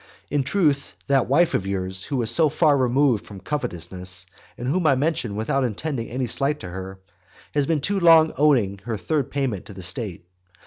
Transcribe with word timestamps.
In 0.31 0.41
truth, 0.41 0.95
that 1.05 1.27
wife 1.27 1.53
of 1.53 1.67
yours, 1.67 2.05
who 2.05 2.19
is 2.23 2.31
so 2.31 2.49
far 2.49 2.75
removed 2.75 3.23
from 3.23 3.39
covetousness, 3.39 4.25
and 4.57 4.67
whom 4.67 4.87
I 4.87 4.95
mention 4.95 5.35
without 5.35 5.63
intending 5.63 6.09
any 6.09 6.25
slight 6.25 6.59
to 6.61 6.69
her, 6.69 6.99
has 7.53 7.67
been 7.67 7.81
too 7.81 7.99
long 7.99 8.33
owing 8.35 8.79
her 8.85 8.97
third 8.97 9.29
payment 9.29 9.67
to 9.67 9.73
the 9.73 9.83
state. 9.83 10.25